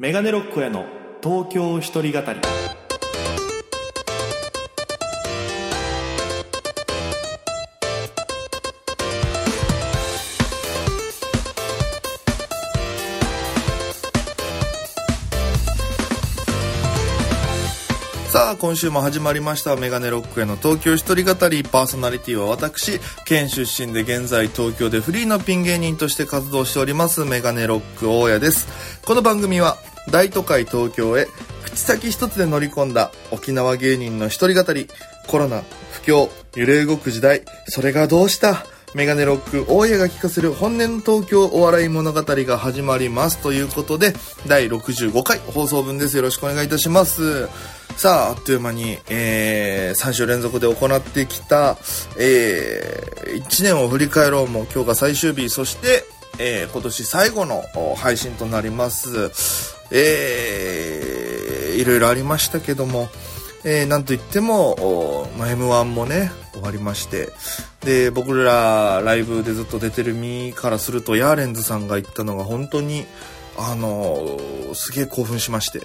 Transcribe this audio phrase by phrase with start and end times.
[0.00, 0.86] メガネロックへの
[1.22, 2.40] 東京一人語り
[18.30, 19.76] さあ、今週も始まりました。
[19.76, 21.62] メガネロックへの東京一人語り。
[21.62, 28.68] パーソナリティは私、県出身で現在東京でフリーのピン芸人として活動しております、メガネロック大家です。
[29.04, 29.76] この番組は、
[30.08, 31.26] 大都会東京へ、
[31.64, 34.88] 口先一つで乗り込んだ沖縄芸人の一人語り。
[35.28, 38.64] コロナ、不況、揺れ動く時代、それがどうした？
[38.92, 43.38] メガネロック大家が聞かせる本音の東京お笑い物語が始まります。
[43.38, 44.12] ということで、
[44.48, 46.16] 第65回放送分です。
[46.16, 47.46] よろしくお願いいたします。
[47.96, 51.76] さあ、あっという間に、えー、3週連続で行ってきた、
[52.18, 56.04] えー、1年を振り返ろうも今日が最終日、そして、
[56.42, 57.62] えー、今年最後の
[57.96, 59.30] 配信となります。
[59.92, 63.10] えー、いろいろありましたけども、
[63.62, 67.28] えー、なんといっても、ま m-1 もね、終わりまして、
[67.84, 73.04] で、僕らライブでずっと出てる身からすると、ヤーレンズさんが言ったのが本当に、
[73.58, 75.82] あのーすげえ興奮しまして、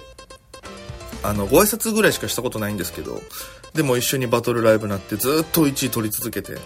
[1.22, 3.20] あの、ご挨拶ぐらいしかしたことないんですけど、
[3.74, 6.56] でも一緒にバトルライブなってずっと1位取り続けて、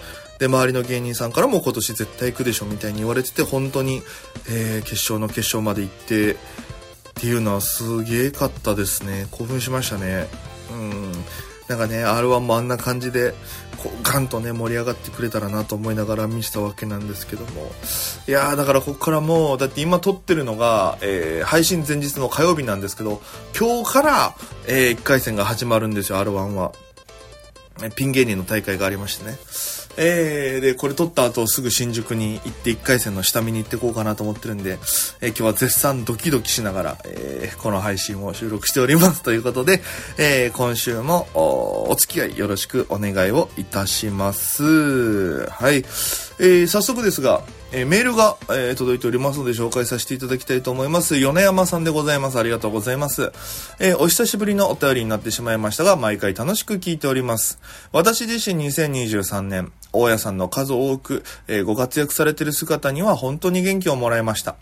[0.40, 4.02] で、周りの芸人さんからも今年絶対行くでしょみたいに言われてて、本当に、
[4.48, 6.36] えー決勝の決勝まで行って、っ
[7.14, 9.28] ていうのはすげえかったですね。
[9.30, 10.26] 興奮しましたね。
[10.72, 11.12] うん。
[11.68, 13.34] なんかね、R1 もあんな感じで、
[13.76, 17.70] こう、ガンとね、盛り上がってくれたらなと思いながら見せたわけなんですけども。
[18.26, 23.20] いやー、だからここからもう、だって今撮ってるのが、えー配信前日の火曜日なんですけど、
[23.58, 24.34] 今日から、
[24.66, 26.72] えー1回戦が始まるんですよ、R1 は。
[27.94, 29.38] ピン芸人の大会がありましてね。
[29.96, 34.78] えー、で、これ撮った後すぐ新宿に行って1回戦の下見に行ってこうかなと思ってるんで、
[35.20, 39.82] えー今日は絶賛ドキドキしながら、えーこの配信を収録しておりますということで、
[40.18, 45.46] え今週もおお付き合いよろしくお願いをいたします。
[45.46, 45.76] はい。
[45.76, 47.42] えー早速ですが、
[47.72, 51.18] えーメールが、えー届いておりますので紹介させていただきたいと思います。
[51.18, 52.38] 米山さんでございます。
[52.38, 53.32] ありがとうございます。
[53.78, 57.60] えーお久しぶりのお便りになってしまいましたが、毎回楽しく聞いております。
[57.92, 64.56] 私自身2023年、大家さんの数多く、えご活躍されている姿には本当に元気をもらいました。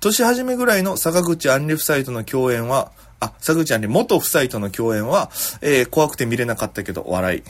[0.00, 5.30] 年始めぐらいの坂口杏里夫妻との共演は、あ、坂口杏里元夫妻との共演は、
[5.60, 7.42] え怖くて見れなかったけど、笑い。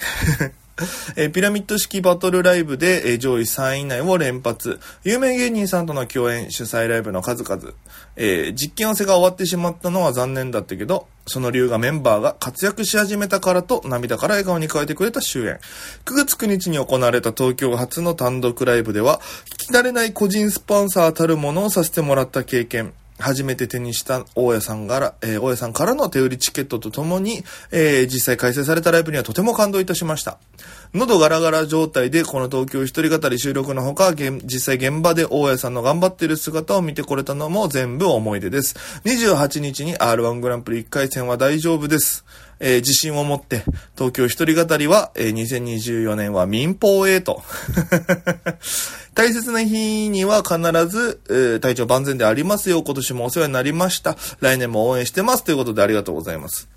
[1.17, 4.79] えーピラミッド式バトルライブで、えー上位3位以内を連発。
[5.05, 7.73] 有名芸人さんとの共演、主催ライブの数々。
[8.17, 15.59] えー実験合わせが終わってしまったのは残念だったけど、その理由がメンバーが活躍し始めたからと涙から笑顔に変えてくれた終演。
[16.05, 19.21] 9月9日に行われた東京初の単独ライブでは、
[19.51, 22.93] 聞き慣れない個人スポンサーたるものをさせてもらった経験。
[23.19, 30.39] 初めて手にした大家さんから、えー大家さんからの手売りチケットとともに、えー実際開催されたライブにはとても感動いたしました。
[30.95, 38.77] 喉ガラガラ状態でこの東京一人語り収録のほか、実際現場で大家さんの頑張っている姿を見てこれたのも全部思い出です。
[39.05, 42.25] 28日に R1 グランプリ1回戦は大丈夫です。
[42.61, 43.63] えー自信を持って、
[43.97, 47.43] 東京一人語りは、えー2024年は民放へと。
[49.15, 50.59] 大切な日には必
[50.89, 54.17] ず、えー体調万全でありますよ、今年もお世話になりました。
[54.41, 55.45] 来年も応援してます。
[55.45, 56.76] ということでありがとうございます。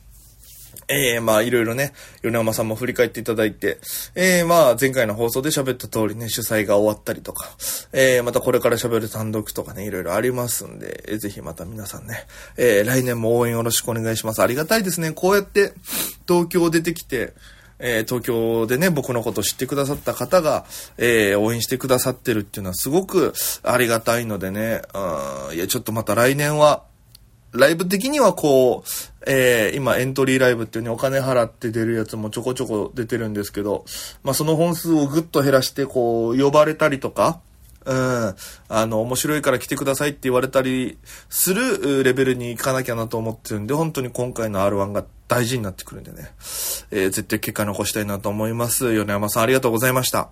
[0.91, 3.77] ええまあ、いろいろね、米山さんも振り返っていただいて、
[4.15, 7.47] ええまあ、前回の放送で喋った通りね、主催が終わったりとか、
[7.93, 12.25] ええまたこれから喋る単独とかね、いろいろありますんで、えーぜひまた皆さんね、
[12.57, 14.41] えー来年も応援よろしくお願いします。
[14.41, 15.11] ありがたいですね。
[15.11, 15.73] こうやって、
[16.27, 17.33] 東京出てきて、
[17.77, 20.65] えー東京でね、僕のことを知ってくださった方が、
[20.97, 26.89] えー応援してくださってるっていうのはすごくありがたいのでね、うんいや、ちょっとまた来年は、
[27.51, 33.85] ライブ的にはこう、えー今エントリーライブっていうね、お金払って出るやつもちょこちょこ出てるんですけど、
[34.23, 37.39] まあその本数をぐっと減らして、こう、呼ばれたりとか、
[37.85, 38.35] うん、
[38.67, 40.97] あの、面白いから来てくださいって言われたり
[41.29, 46.31] するレベルに行かなきゃなと思ってるんで、本当に今回の R1 が大事になってくるんでね、
[46.91, 48.93] えー絶対結果残したいなと思います。
[48.93, 50.29] 米山さんありがとうございました。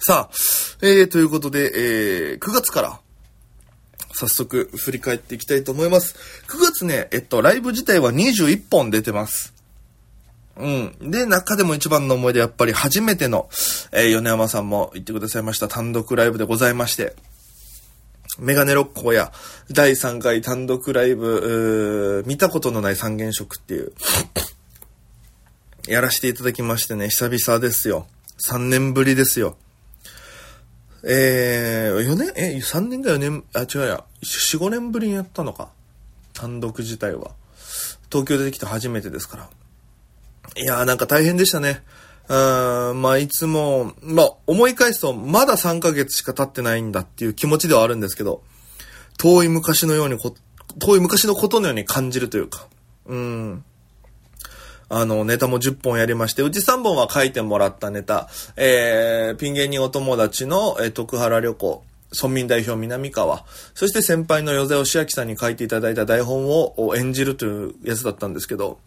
[0.00, 0.34] さあ、
[0.80, 3.00] えー、ということで、えー、9月から、
[4.18, 6.16] 早速振り返っていきたいと思います。
[6.48, 9.54] 9月ね、えっと、ライブ自体は21本出てます。
[10.56, 11.10] うん。
[11.12, 13.48] で、中でも一番の思い出、やっぱり初めての、
[13.92, 17.14] えー米山さんも言ってくださいました単独ライブでございまして、
[18.40, 19.30] メガネロッコや
[19.70, 23.92] 第3回単独ライブ、見たことのない三原色っていう、
[25.86, 28.08] やらせていただきましてね、久々ですよ。
[28.50, 29.56] 3年ぶりですよ。
[31.04, 32.32] えー、4年？
[32.36, 35.70] え、3年か4年、あ、違うや、4、5年ぶりにやったのか。
[36.32, 37.32] 単独自体は。
[38.10, 39.50] 東京出てきて初めてですから。
[40.56, 41.82] いやーなんか大変でしたね。
[42.28, 48.42] うん、まあいつも、まあ思い返すとまだ3ヶ月しか経ってないんだっていう気持ちではあるんですけど、
[49.18, 50.34] 遠い昔のようにこ、
[50.78, 52.66] 遠い昔のことのように感じるというか、
[53.06, 53.64] うん。
[54.88, 63.44] あの、ネタも10本やりまして、うち3本は書いてもらったネタ、えー、ピン芸人お友達の、えー、徳原旅行、村民代表南川、
[63.74, 68.78] そして先輩の与瀬義明さんに書いていただいた台本を演じるというやつだったんですけど、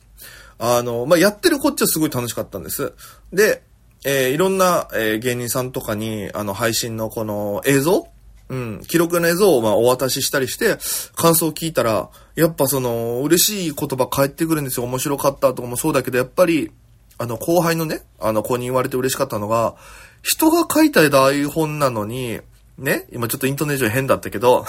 [0.57, 2.93] あの、まあ、やってるこっちはすごい楽しかったんです。
[3.31, 3.61] で、
[4.03, 8.07] えー、いろんな、えー、芸人さんとかに、あの、配信のこの映像
[8.51, 10.77] うん、記録の映像をまあお渡ししたりして、
[11.15, 14.85] 感想を聞いたら、やっぱその、嬉しい言葉返ってくるんですよ。
[14.87, 16.69] 面白かったとかもそうだけど、やっぱり、
[17.17, 19.75] あの、後輩のね、あの子に言われて嬉しかったのが、
[20.21, 22.41] 人が書いた台本なのに、
[22.77, 24.65] ね、今ちょっとイントネーション変だったけど、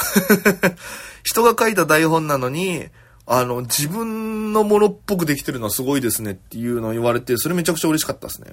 [1.25, 2.87] 人が書いた台本なのに、
[3.26, 8.52] あの、自分のものっぽくできてるのはすごいですねっていうのを言われて、それめちゃくちゃ嬉しかったですね。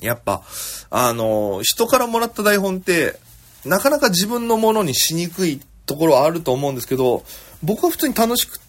[0.00, 0.42] やっぱ、
[0.90, 3.18] あの、人からもらった台本って、
[3.64, 7.24] なかなか自分のものにしにくいところはあると思うんですけど、
[7.62, 8.60] 僕は普通に楽しく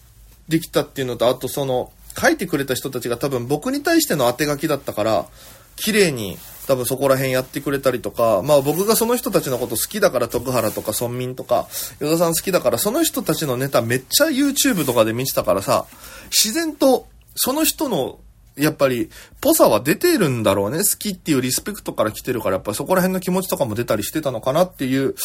[0.48, 5.26] できたっていうのと、あとその、書いてくれた人たちが多分僕に対しての当て書きだったから、
[5.78, 11.68] 綺麗に多分そこら辺やってくれたりとか、まあ僕がその人たちのこと好きだから徳原とか村民とか、
[12.00, 15.86] 与田さん好きだからその人たちのネタめっちゃ YouTube とかで見てたからさ、
[16.30, 18.20] 自然とその人の
[18.56, 19.10] やっぱり、
[19.40, 20.80] ぽさは出てるんだろうね。
[20.80, 25.16] 好きっていうリスペクトから来てるから、やっぱりそこら辺の気持ちとかも出たりしてたのかなっていう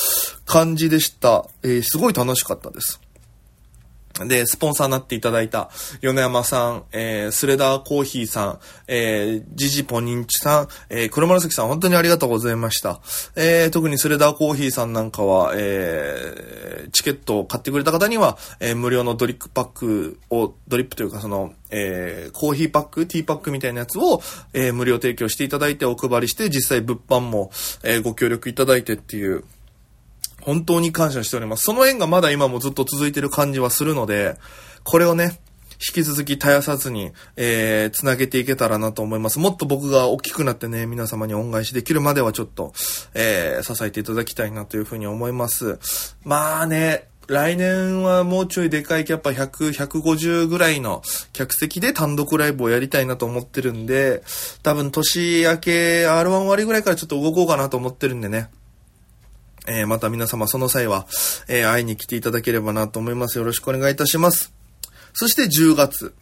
[0.45, 1.47] 感じでした。
[1.63, 3.01] えー、すごい楽しかったです。
[4.25, 5.71] で、スポンサーになっていただいた、
[6.01, 8.59] 米山さん、えー、スレダーコーヒーさん、
[8.89, 13.01] えー、ジジポニンチさん、えー、黒紫さん、本当にありがとうございました。
[13.37, 24.23] えー、特にスレダーコーヒーさんなんかは、えー、チケットを買ってくれた方には、えー、無料のドリップパックを、ドリップというかその、えー、コーヒーパック、ティーパックみたいなやつを、
[24.53, 27.51] えー、無料提供していただいてお配りして、実際物販も、
[27.83, 29.45] えー、ご協力いただいてっていう、
[30.47, 31.65] 本当に感謝しております。
[31.65, 34.37] その縁がまだ今もずっと続いてる感じはするので、
[34.85, 35.41] これをね、
[35.73, 39.41] 引き続き絶やさずに、えー、つなげていけたらなと思います。
[39.41, 42.73] もっと僕が大きくなってね、皆様に恩返しできるまではちょっと、
[43.13, 45.79] えー、支えていただきたいなというふうに思います。
[46.23, 51.03] まあね、来年はもうちょいでかいキャッパ100、150ぐらいの
[51.33, 54.23] 客席で単独ライブをやりたいなと思ってるんで、
[54.63, 58.49] 多分年明け R1 終わりぐらいからちょっと動こうかなと思ってるんでね。
[59.67, 61.07] えー、また皆様その際は、
[61.49, 63.39] えー、会いに来ていただければなと思います。
[63.39, 64.53] よろしくお願いいたします。
[65.13, 66.15] そして10月、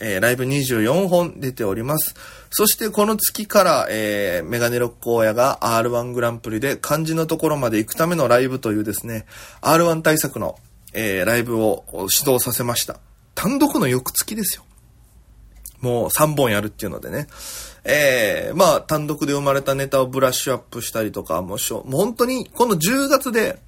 [0.00, 2.14] えー、ライブ24本出ております。
[2.50, 9.26] そしてこの月から、えー、メガネロック親が R1 グランプリで漢字のところまで行くためのライブというですね、
[9.62, 10.58] R1 対策の、
[10.92, 12.98] えー、ライブを指導させました。
[13.34, 14.64] 単独の翌月ですよ。
[15.80, 17.26] もう3本やるっていうのでね。
[17.84, 23.58] えー、まあ、単独で生まれたネタをブラッシュアップしたりとか、もうしょ、もう本当に、この10月で、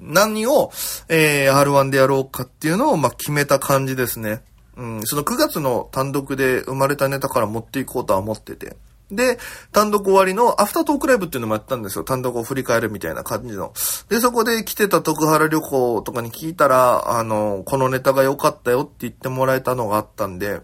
[0.00, 0.72] 何を、
[1.08, 4.42] えー、R1 でやろうかっていうのを、まあ、決めた感じですね。
[4.76, 8.76] うん、その9月の単独で生まれたネタから持っていこうとは思ってて。
[9.10, 9.38] で、
[9.72, 12.04] 単独終わりのアフタートークライブっていうのもやったんですよ。
[12.04, 13.72] 単独を振り返るみたいな感じの。
[14.08, 20.60] で、そこで来てた徳原旅行とかに聞いたら、あの、このネタが良かったよって言ってもらえたのがあったんで、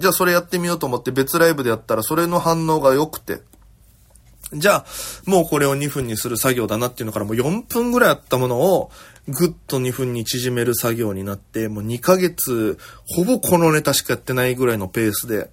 [0.00, 3.42] じゃあそれやってみようと思って別ライブでやったらそれの反応が良くて、
[4.52, 4.84] じゃあ、
[5.26, 8.90] もうこれを2分にする作業だなっていうのからもう4分ぐらいあったものを、
[9.28, 15.50] ぐっと2分に縮める作業になって、もう2ヶ月、ほぼこのネタしかやってないぐらいのペースで、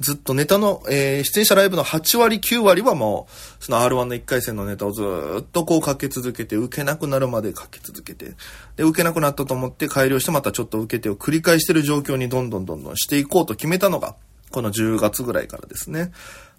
[0.00, 5.02] ずっとネタの、えー、出演者ライブの8割、9割はもう、その R1 の1回戦のネタをず
[5.40, 8.34] っとこうかけ続けて、受けなくなるまでかけ続けて、
[8.76, 14.16] で、受けなくなったと思って改良してまたちょっと受けてを繰り返してる状況にどんどんどんどんしていこうと決めたのが、
[14.50, 16.10] この10月ぐらいからですね。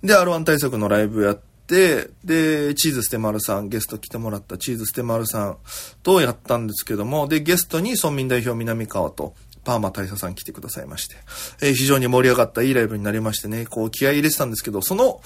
[0.01, 1.35] で、R1 対策のライブやっ
[1.67, 5.57] て、で、チーズステマルさん、ゲスト来てもらったチーズステマルさん
[6.03, 9.33] とやったんですけども、で、ゲストに村民代表南川と、
[9.65, 11.15] パーマ大佐さん来てくださいまして、
[11.62, 15.19] えー、非常に盛り上がったいいライブになりましてね、こう気合入れてたんですけど、その、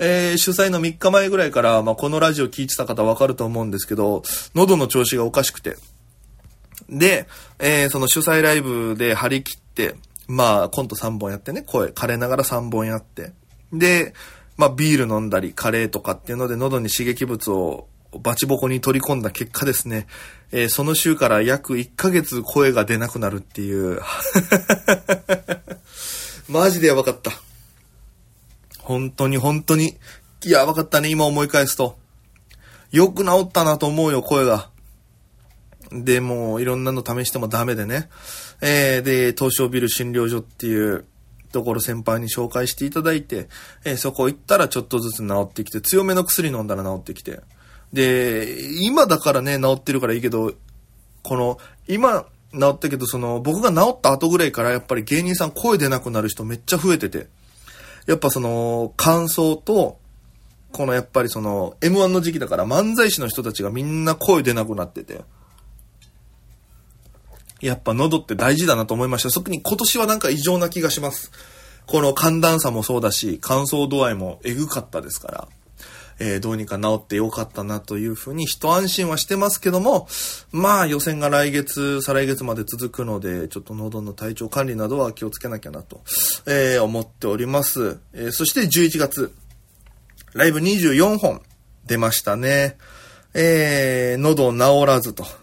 [0.00, 4.22] えー、主催の3日前ぐらいから、まあ、このラジオ聞いてた方わかると思うんですけど、
[4.54, 5.76] 喉の調子がおかしくて、
[6.90, 7.26] で、
[7.60, 9.94] えー、その主催ライブで張り切って、
[10.26, 13.32] まあ、コント3本やってね、声枯れながら3本やって、
[13.72, 14.12] で、
[14.56, 17.88] まあ、ビール飲んだり、カレーとかっていうので、喉に刺激物を
[18.20, 20.06] バチボコに取り込んだ結果ですね、
[20.56, 24.00] えー、その週から約1ヶ月声が出なくなるっていう。
[26.48, 27.32] マジでやばかった。
[28.78, 29.98] 本当に本当に、
[30.44, 31.98] やばかったね、今思い返すと。
[32.92, 34.70] よく治ったなと思うよ、声が。
[35.90, 38.08] で、もういろんなの試してもダメでね。
[38.60, 41.04] えー、で、東証ビル診療所っていう
[41.50, 43.48] ところ先輩に紹介していただいて、
[43.84, 47.40] えー、そこ行ったらちょっとずつ治ってきて、強めの薬飲んだら治ってきて。
[47.94, 50.52] で、今だからね、治ってるからいいけど、
[51.22, 57.28] この、今、治ったけど、その、僕が治った後ぐらいからやっぱり芸人さん声出なくなる人めっちゃ増えてて、
[58.06, 59.98] やっぱその、感想と、
[60.72, 65.22] このやっぱりその、M1 の時期だから漫才師の人たちがみんな声出なくなってて、
[67.60, 69.30] やっぱ喉って大事だなと思いました。
[69.30, 71.30] 特に今年はなんか異常な気がします。
[71.86, 75.48] この寒暖差もそうだし、乾燥度合いもエグかったですから。
[76.18, 80.06] えー、どうにか治ってよかったなというふうに一安心はしてますけども、
[80.52, 86.02] まあ予選が来月、再来月まで続くので、ちょっと喉の体調管理などは気をつけなきゃなと、
[86.46, 87.98] えー、思っております。
[88.12, 89.34] えー、そして11月、
[90.34, 91.42] ライブ24本
[91.86, 92.76] 出ましたね。
[93.34, 95.26] えー、喉治らずと。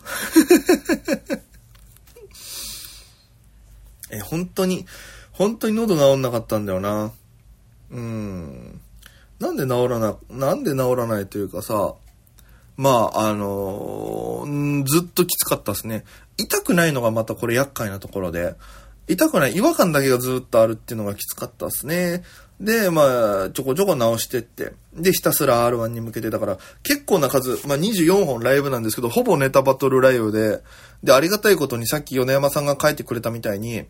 [4.12, 4.86] え本当に、
[5.32, 7.14] 本当に喉治んなかったんだよな。
[7.92, 8.81] うん。
[9.42, 11.96] なんで治らな、なんで治らないというかさ、
[12.78, 16.06] まあ、あのー、ずっときつかったですね。
[16.38, 18.56] 痛くないのがまたこれ厄介なところで、
[19.08, 22.24] 痛くない、違和感だけがずっとあるっていうのがきつかったですね。
[22.60, 24.74] で、まあ、ちょこちょこ直してって。
[24.94, 30.62] で、ひたすら R1 に向けて、だから、結構な数、まあ24本ライブなんですけど、ほぼネタバトルライブで、
[31.04, 33.86] で、ありがたいことにさっき米山さんが書いてくれたみたいに、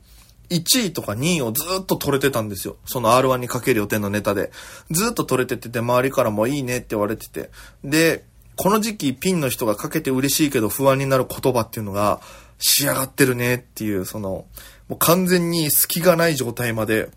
[0.52, 2.78] 1位とか2位をずっと取れてたんですよ。
[2.86, 4.52] その R1 にかける予定のネタで。
[4.92, 7.50] ずっと取れててて、周りからもいいねって言われてて。
[7.84, 8.26] で、
[8.58, 12.20] この時期ピンの人がかけて嬉しいけど不安になる言葉っていうのが
[12.60, 14.46] 仕上がってるねっていう、その、
[14.90, 17.10] もう完全に隙がない状態まで、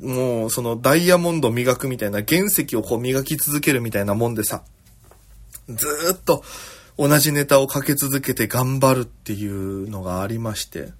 [0.00, 4.62] もうそのダイヤモンド磨くみたいな原石をこう磨き続けるみたいなもんでさ、
[5.68, 6.44] ずっと
[6.98, 10.92] 同じネタをかけ続けて頑張るっていうのがありまして、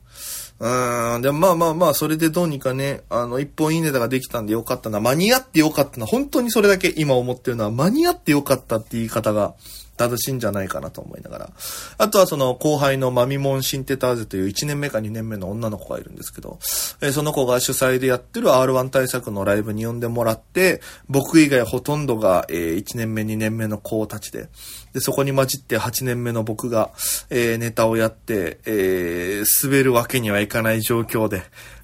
[0.60, 1.22] うん。
[1.22, 5.00] でもまあまあまあ、それでどうにかね、あの、一本いいネタができたんでよかったな。
[5.00, 6.06] 間に合ってよかったな。
[6.06, 9.54] 本当にそれだけ今思ってるのは、間に合ってよかったって言い方が、
[10.00, 11.50] 正しいんじゃないかなと思いながら。
[11.98, 16.58] あとはその後輩のマミモンシンテターゼという1年目か2年目の女の子がいるんですけど、
[17.02, 24.48] えー、その子が主催でやってる R1 対策のライブに呼んでもらって、僕以外ほとんどが、えー、1年目2年目の子たちで、
[24.94, 26.90] で、そこに混じって8年目の僕が、
[27.28, 31.42] えー、ネタをやって、えー、滑るわけにはいかない状況で、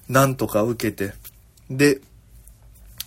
[0.09, 1.13] なんとか受けて、
[1.69, 2.01] で、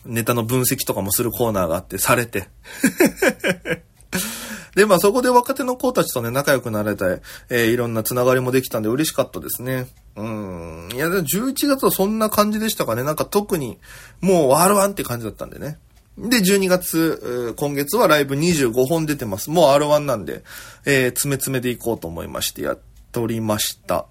[0.05, 2.49] ネタの分析とかもするコーナーがあって、されて。
[4.75, 9.89] で、まあそこで若手の子たちとね、仲良くなれたい、えー、いろんなつながりもできたんで嬉しかったですね。
[10.17, 10.89] うん。
[10.95, 13.05] いや、11月はそんな感じでしたかね。
[13.05, 13.79] なんか特に、
[14.21, 15.79] もう R1 って感じだったんでね。
[16.19, 19.51] で、12月、今月はライブ25本出てます。
[19.51, 20.43] もう R1 なんで、
[20.85, 22.79] えー、詰め詰めでいこうと思いましてやっ
[23.13, 24.07] ておりました。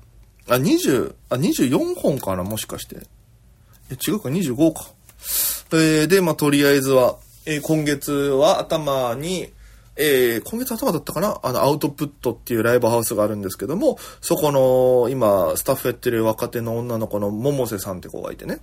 [0.47, 2.97] あ、20、あ、24本かなもしかして。
[3.91, 4.89] え、違うか、25か。
[5.73, 9.51] えー、で、まあ、とりあえずは、えー、今月は頭に、
[9.99, 11.39] えー、今月頭だったかな？
[11.43, 18.59] あの、アウトプットっていうライブハウスがあるんですけども、そこの、今、スタッフやってる若手の女の子の百瀬さんって子がいてね。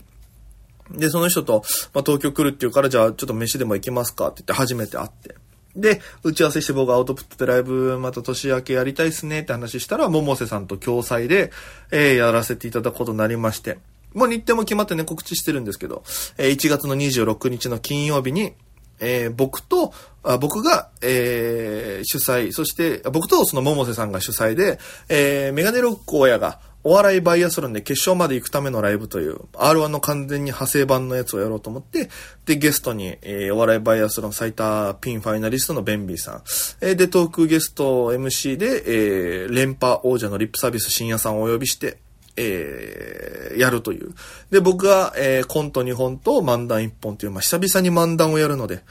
[0.90, 1.62] で、その人と、
[1.92, 5.34] まあ、東京来るっていうから、じゃあ、ちょっと飯でも行きますかって言って初めて会って。
[5.74, 11.50] で、打ち合わせして僕がアウトプットでライブまた年明けやりたいっすねって話したら、百瀬さんと共催で、
[11.90, 13.78] えー、やらせていただくことになりまして。
[14.14, 16.02] もう日程も決まってね、告知してるんですけど、
[16.38, 18.54] えー、1月の26日の金曜日に、
[19.00, 32.08] えー、僕と、あ僕が、えー、主催、そして、僕とその百瀬さんが主催で、えー、メガネロック親が、お笑いバイアスロンで決勝まで行くためのライブという、R1 の完全に派生版のやつをやろうと思って、
[32.44, 36.42] で、ゲストに、えー、お笑いバイアスロン最多ピンファイナリストのベンビーさん、
[36.80, 41.98] えー、で、トークゲスト MC で、えー、連覇王者のリップサービス深夜さんをお呼びして、
[42.36, 44.14] えー、やるという。
[44.50, 48.82] で、僕が、えー、コント2本と漫談1本という、まあ、久々に漫談をやるので、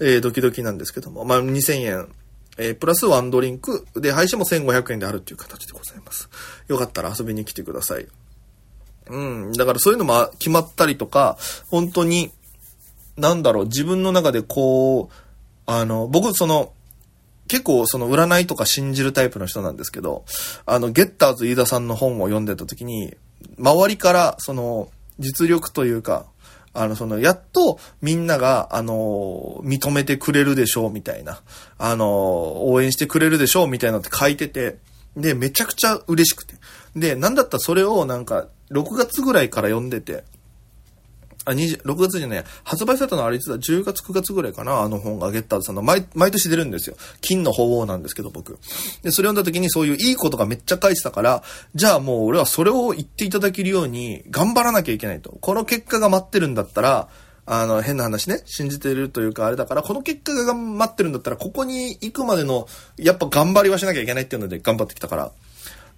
[0.00, 2.08] えー、ドキドキなんですけども、まあ、2000円、
[2.58, 6.28] えー、プラスワンドリンク、で、配信も1500円であるっていう形でございます。
[6.68, 8.06] よかったら遊びに来てください。
[9.08, 9.18] う
[9.50, 11.36] ん、だからそういうのも決まったりとか、
[11.68, 12.32] 本当に、
[13.16, 15.14] なんだろう、自分の中でこう、
[15.66, 16.72] あの、僕、その、
[17.50, 20.24] 結構その占いとか信じるタイプの人なんですけど、
[20.66, 23.16] あの、ゲッターズ飯田さんの本を読んでた時に、
[23.58, 24.88] 周りからその
[25.18, 26.26] 実力というか、
[26.72, 31.40] あの、その、やっとみんなが、あの、認めてくれるでしょうみたいな、
[31.76, 34.78] あの、応援してくれるでしょうみたいなのって書いてて、
[35.16, 36.54] で、めちゃくちゃ嬉しくて。
[36.94, 40.22] で、なんだったらそれをなんか、6月ぐらいから読んでて、
[41.52, 46.96] あ、20 6月じゃない、発売されたのあれいつだ、10月9月ぐらいかな、あの本がゲッターズさんの、毎、毎年出るんですよ。
[47.20, 48.58] 金の鳳凰なんですけど、僕。
[49.02, 51.42] で、それ読んだ時にそういういいことがめっちゃ書いてたから、
[51.74, 55.36] じゃあもう俺はそれを言っていただけるように頑張らなきゃいけないと。
[55.40, 57.08] この結果が待ってるんだったら、
[57.46, 65.32] あの、変な話ね、信じてるというかあれだから、この結果が待ってるんだったら、ここに行くまでの、やっぱ頑張りはしなきゃいけないっていうので頑張ってきたから。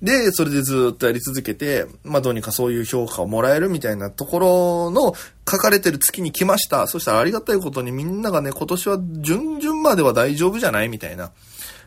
[0.03, 5.15] で、それでずっとやり続けて、まあどうにかそういう評価をもらえるみたいなところの
[5.49, 6.89] 書かれてる月に来ました。
[6.89, 11.31] そしたらありがたいことにみんながね、今年は順々までは大丈夫じゃないみたいな。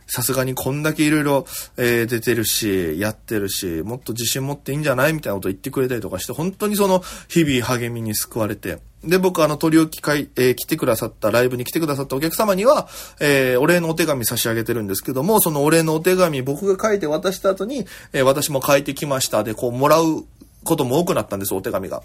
[0.08, 1.46] さすがにこんだけ色々、
[1.78, 5.14] えー、出てるし、やってるし、もっと自信持っていいんじゃない？
[5.14, 12.88] みたいなこと言ってくれたりとかして、本当にその、日々励みに救われて、で、僕あの、取り置き会、えー、来てくださった、ライブに来てくださったお客様には、
[13.20, 19.44] えー、お礼のお手紙差し上げてるんですけども、そのお礼のお手紙僕が書いて渡した後に、えー、私も書いてきました。
[19.44, 20.26] で、こう、もらう
[20.64, 22.02] ことも多くなったんです、お手紙が。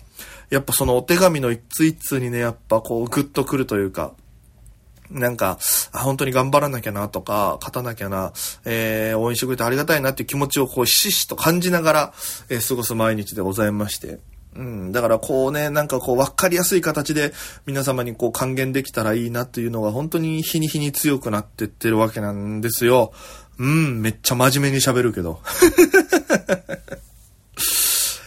[0.50, 4.12] やっぱそのお手紙の一通一通にね、やっぱこう、グッとくるというか、
[5.10, 5.58] なんか、
[5.92, 8.32] 本当に頑張らなきゃなとか、勝たなきゃな、
[8.64, 12.12] えー、応援してくれてありがたいなっていう気持ちをこう、ひししと感じながら、
[12.48, 14.20] えー、過ごす毎日でございまして。
[14.56, 14.92] うん。
[14.92, 17.32] だからこうね、なんかこう、わかりやすい形で
[17.66, 23.12] 皆様にこう還元できたらいいなっていうのが本当に日に日に強くなってってるわけなんですよ。
[23.58, 25.40] うん、めっちゃ真面目に喋るけど。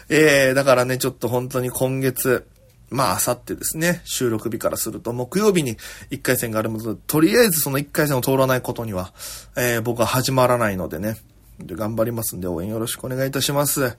[0.09, 2.45] えー、だからね、ちょっと本当に今月、
[2.93, 5.77] まあ、あさってですね、収録日からすると、木曜日に
[6.11, 9.13] 1回戦があるので、とりあえずその1回戦を通らないことには、
[9.57, 11.17] えー、僕は始まらないのでね、
[11.59, 13.97] で頑張りますんで応援よろしくお願いいたします。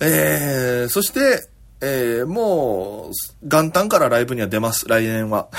[0.00, 1.48] えー、そして、
[1.80, 5.48] えー、もう、元旦からライブには出ます、来年は。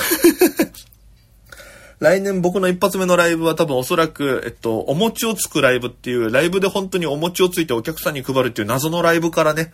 [2.00, 9.74] 来年僕の一発目のライブは多分おそらく、えっと、お餅をつくライブっていう、ライブで本当にお餅をついてお客さんに配るっていう謎のライブからね、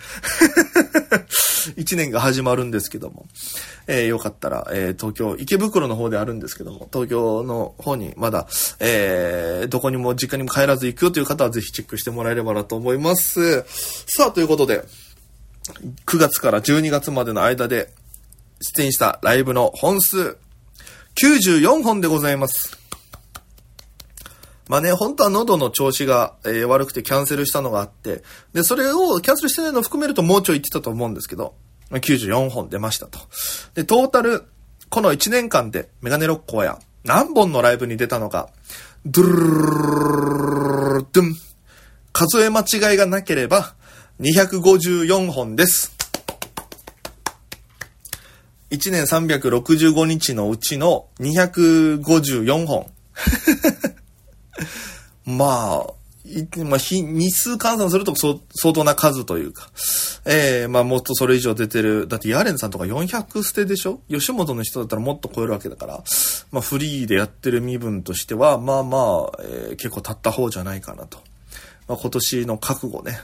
[1.78, 3.26] 一年が始まるんですけども、
[3.88, 8.48] えー、よかったら、えー、東京、池袋の方であるんですけども、東京の方にまだ、
[8.80, 13.64] えー、どこにも実家にも帰らず行くよという方はぜひチェックしてもらえればなと思います。
[14.08, 14.84] さあ、ということで、
[16.06, 17.90] 9月から12月までの間で
[18.62, 20.38] 出演したライブの本数、
[21.16, 22.75] 94本でございます。
[24.68, 28.24] まあね、本当は喉の調子が、えー、悪くてキャンセルしたのがあって、
[28.54, 31.54] で、それをキャンセルしてないのを含めるともうちょい言ってたと思うんですけど、
[31.92, 33.20] 94本出ましたと。
[33.76, 34.44] で、トータル、
[34.90, 38.50] この1年間でメガネロッコや何本のライブに出たのか、
[39.06, 41.36] ドゥルルルルルドゥン。
[42.12, 43.76] 数え間違いがなければ、
[44.20, 45.94] 254本です。
[48.72, 52.90] 1年365日のうちの254本。
[55.26, 55.94] まあ、
[56.64, 58.40] まあ、日数換算すると相
[58.74, 59.70] 当な数というか、
[60.26, 64.02] ええー、まあもっとそれ以上出てる、だってヤーレンさんとか400捨てでしょ？
[64.10, 66.04] 吉本の人だったらもっと超えるわけだから、
[66.52, 71.20] まあフリーでやってる身分としては、まあまあ、えー、結構経った方じゃないかなと。
[71.88, 73.20] まあ、今年の覚悟ね、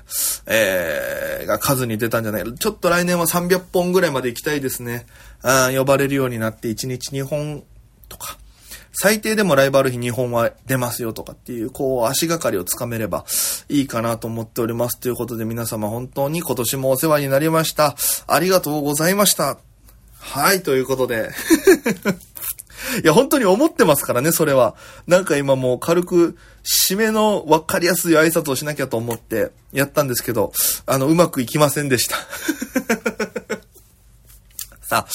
[0.46, 5.08] えー、が数に出たんじゃないちょっと来年は300本ぐらいまで行きたいですね。
[5.42, 7.64] あ呼ばれるようになって1日2本、
[8.94, 13.26] 最低でもライバル日2本は出ますよとかっていう、こう、足がかりをつかめれば
[13.70, 15.00] いいかなと思っております。
[15.00, 17.96] ということで皆様本当に今年もお世話になりました。
[18.28, 19.58] ありがとうございました。
[20.20, 21.32] はい、ということで
[23.04, 24.76] いや、本当に思ってますからね、それは。
[25.08, 30.52] なんか今もう軽く、締めの分かりやすい挨拶をしなきゃと思ってやったんですけど、
[30.86, 32.18] あの、うまくいきませんでした。
[34.82, 35.12] さあ、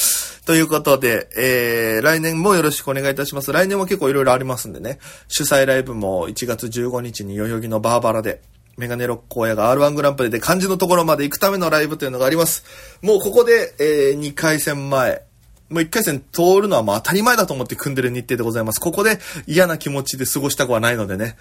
[0.46, 3.52] ということで、えー、来年もよろしくお願いいたします。
[3.52, 8.40] 来年も結構いろいろありますんでね、主催ライブも1月15日に代々木のバーバラで、
[8.76, 12.64] メガネロック親が R1 グランプリで漢字のところまで行くためのライブというのがあります。
[13.02, 15.22] もうここで、えー、2回戦前、
[15.68, 18.80] もう一回戦通るのはもう当たり前だと思って組んでる日程でございます。
[18.80, 21.36] ここで嫌な気持ちで過ごしたくはないのでね。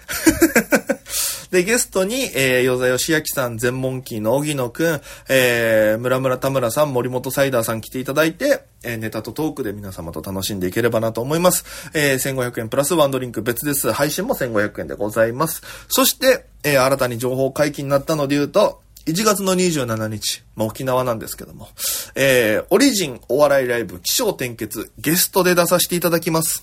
[1.56, 11.64] で、ゲストに、えー、与座義明さん、全問キーの荻野くん、えー、村村田村さん、森本サイダーさん来ていただいて、えー、ネタとトークで皆様と楽しんでいければなと思います。
[11.94, 13.90] えー、1500円プラスワンドリンク別です。
[13.92, 15.62] 配信も1500円でございます。
[15.88, 21.68] そして、えー、新たに情報解禁になったので言うと、1月の27日、まあ、沖縄なんですけども、
[22.16, 26.62] えー、オリジンお笑いライブ、気象転結、ゲストで出させていただきます。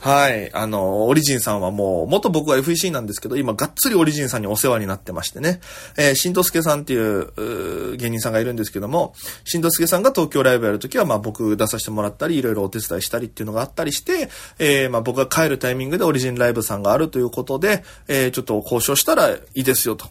[0.00, 0.50] はい。
[0.54, 5.60] あの、オリジンさんはもう、元僕は FEC なんですけど、今、がっつりオリジンさんにお世話になってましてね。
[5.98, 9.12] えー、しんとすけさんっていう、う芸人さんがいるんですけども、
[9.44, 20.06] しんとすけさんが東京ライブやるときは、まあ僕出させてもらったり、いろいろお手伝いしたりっていうのがあったりして、えー、まあ僕が帰るタイミングでオリジンライブさんがあるということで、えー、ちょっと交渉したらいいですよと。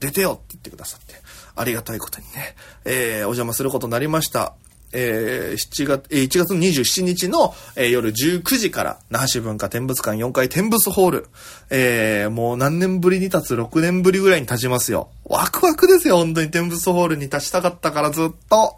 [0.00, 1.14] 出てよって言ってくださって、
[1.56, 4.54] ありがたいことにね、えー、お邪魔することになりました。
[4.94, 11.28] えー、7月、えー、1月27日の、えー、夜19時から、那覇市文化展物館4階展物ホール。
[11.70, 15.08] えー、もう何年ぶりに立つ ?6 年ぶりぐらいに立ちますよ。
[15.24, 18.76] ワクワクですよ、本当に展物ホールに立ちたかったからずっと。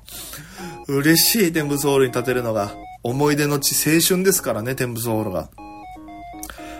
[0.89, 2.75] 嬉しい展物ホールに立てるのが。
[3.03, 5.49] 思い出の地、青春ですからね、展物ホールが。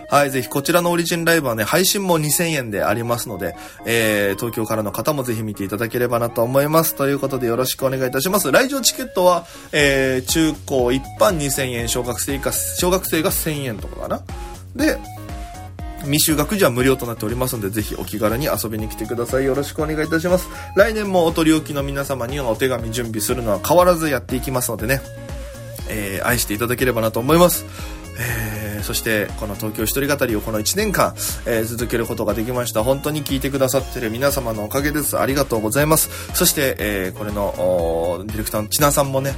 [0.09, 6.95] はい、ぜひこちらのオリジンライブはね、配信も2000円でありますので、えー、東京からの方もぜひ見ていただければなと思います。
[6.95, 8.51] ということでよろしくお願いいたします。
[8.51, 14.21] 来場チケットは、えー、中高一般2000円、小学生か、小学生が1000円とかかな。
[14.75, 14.97] で、
[16.03, 19.45] 未就学時は無料となっておりますので、ぜひお気軽に遊びに来てください。
[19.45, 20.47] よろしくお願いいたします。
[20.75, 25.01] 来年もお取り置きの皆様にはお手紙準備するのは変わらずやっていきますのでね、
[25.89, 27.65] えー、愛していただければなと思います。
[28.19, 31.13] えー、そしてこの東京一人語りをこの1年間、
[31.45, 32.83] えー、続けることができました。
[32.83, 35.19] 本当に聞いてくださってる皆様のおかげです。
[35.19, 36.09] ありがとうございます。
[36.33, 39.33] そして、えー、これのディレクターの千奈さんもね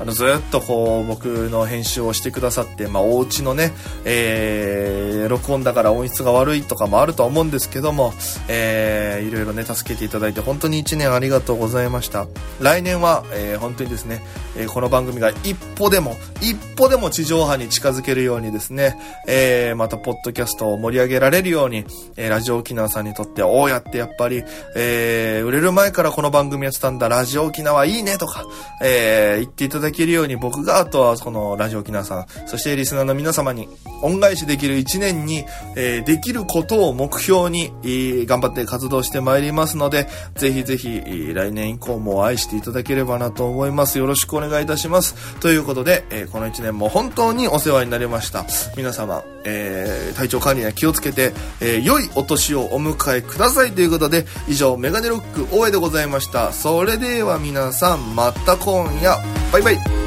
[0.00, 3.72] あのずっとこう僕の編集をしてくださって、まあ、お家のね、
[4.04, 8.12] えー、録音だから音質が悪いとかもあるとは思うんですけども、
[8.48, 12.26] えー、いろいろね助けていただいて本当に1年ありがとうございました。
[12.60, 14.22] 来年は、えー、本当にですね、
[14.56, 21.84] えー、この番組が一歩でも一歩でも地上波に近づけるようにですね、えー、またポッドキャストを盛り上げられるように、
[22.16, 24.42] えー、ラジオ沖縄さんにとっておうやってやっぱり、
[24.76, 27.08] えー、売れる前からこの番組やってたんだ。
[27.08, 28.44] ラジオ沖縄いいねとか、
[28.82, 33.68] えー、言っていただだけるように僕があとはこのラジオ沖縄さん、そしてリスナーの皆様に
[34.02, 35.44] 恩返しできる一年に、
[35.76, 43.98] えー、できることを目標に、えー、頑張って活動してまいりますので、ぜひぜひ、来年以降も愛していただければなと思います。
[43.98, 45.14] よろしくお願いいたします。
[45.40, 48.44] ということで、えー、この一年も本当にお世話になりました。
[48.76, 56.52] 皆様、えー、体調管理には気をつけて、えー、良いお年をお迎えくださいということで、以上、メガネロック大江でございました。
[56.52, 59.18] それでは皆さん、また今夜、
[59.52, 60.03] バイバイ right.